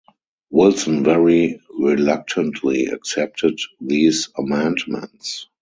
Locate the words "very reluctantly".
1.03-2.87